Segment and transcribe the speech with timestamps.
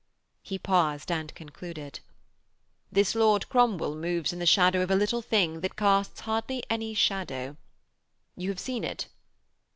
[0.41, 1.99] He paused, and concluded:
[2.91, 6.95] 'This Lord Cromwell moves in the shadow of a little thing that casts hardly any
[6.95, 7.55] shadow.
[8.35, 9.09] You have seen it?'